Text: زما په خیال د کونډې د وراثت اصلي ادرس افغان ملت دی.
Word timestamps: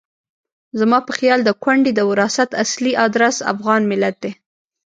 زما 0.79 0.99
په 1.07 1.11
خیال 1.17 1.39
د 1.43 1.49
کونډې 1.63 1.91
د 1.95 1.99
وراثت 2.09 2.49
اصلي 2.63 2.91
ادرس 3.05 3.37
افغان 3.53 3.81
ملت 3.91 4.15
دی. 4.23 4.31